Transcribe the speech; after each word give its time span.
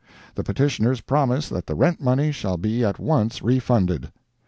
The 0.33 0.43
petitioners 0.43 1.01
promise 1.01 1.47
that 1.49 1.67
the 1.67 1.75
rent 1.75 2.01
money 2.01 2.31
shall 2.31 2.57
be 2.57 2.83
at 2.83 2.97
once 2.97 3.43
refunded. 3.43 4.11